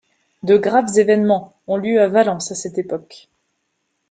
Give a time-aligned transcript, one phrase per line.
[0.41, 3.29] De graves évènements ont lieu à Valence à cette époque.